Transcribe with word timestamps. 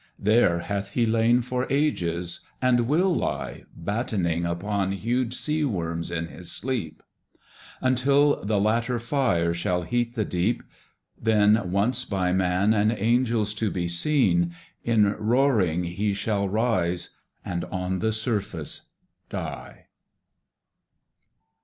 There 0.17 0.61
hath 0.61 0.93
he 0.93 1.05
lain 1.05 1.43
for 1.43 1.67
ages 1.69 2.39
and 2.59 2.87
will 2.87 3.13
lie 3.15 3.65
Battening 3.77 4.47
upon 4.47 4.93
huge 4.93 5.35
seaworms 5.35 6.09
in 6.09 6.25
his 6.25 6.51
sleep, 6.51 7.03
Until 7.81 8.43
the 8.43 8.59
latter 8.59 8.97
fire 8.97 9.53
shall 9.53 9.83
heat 9.83 10.15
the 10.15 10.25
deep; 10.25 10.63
Then 11.21 11.69
once 11.71 12.03
by 12.03 12.33
man 12.33 12.73
and 12.73 12.91
angels 12.91 13.53
to 13.53 13.69
be 13.69 13.87
seen, 13.87 14.55
In 14.83 15.11
roaring 15.19 15.83
he 15.83 16.15
shall 16.15 16.49
rise 16.49 17.15
and 17.45 17.63
on 17.65 17.99
the 17.99 18.11
surface 18.11 18.89
die. 19.29 19.85